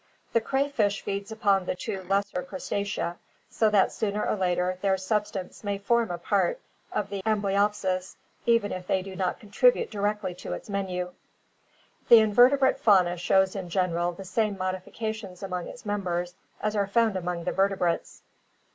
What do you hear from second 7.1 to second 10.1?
the Amblyopsis even if they do not contribute